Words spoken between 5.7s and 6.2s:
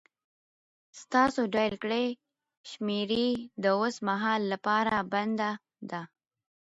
ده